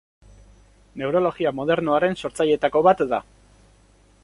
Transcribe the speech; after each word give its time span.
Neurologia 1.01 1.51
modernoaren 1.59 2.17
sortzaileetako 2.23 2.85
bat 2.91 3.07
da. 3.15 3.23